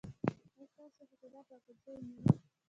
ایا 0.57 0.65
ستاسو 0.93 1.01
حاصلات 1.11 1.45
راټول 1.53 1.77
شوي 1.83 1.93
نه 2.09 2.19
دي؟ 2.23 2.31